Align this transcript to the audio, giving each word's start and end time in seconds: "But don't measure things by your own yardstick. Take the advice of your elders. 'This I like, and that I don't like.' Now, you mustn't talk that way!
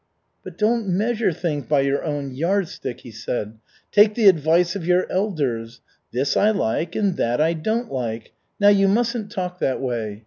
"But 0.43 0.57
don't 0.57 0.87
measure 0.87 1.31
things 1.31 1.67
by 1.67 1.81
your 1.81 2.03
own 2.03 2.33
yardstick. 2.33 3.03
Take 3.91 4.15
the 4.15 4.27
advice 4.27 4.75
of 4.75 4.83
your 4.83 5.05
elders. 5.11 5.79
'This 6.11 6.35
I 6.35 6.49
like, 6.49 6.95
and 6.95 7.17
that 7.17 7.39
I 7.39 7.53
don't 7.53 7.91
like.' 7.91 8.31
Now, 8.59 8.69
you 8.69 8.87
mustn't 8.87 9.29
talk 9.29 9.59
that 9.59 9.79
way! 9.79 10.19